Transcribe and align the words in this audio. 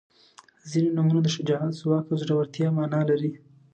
•ځینې 0.69 0.89
نومونه 0.95 1.19
د 1.23 1.27
شجاعت، 1.35 1.71
ځواک 1.81 2.05
او 2.11 2.15
زړورتیا 2.21 2.67
معنا 2.77 3.01
لري. 3.09 3.31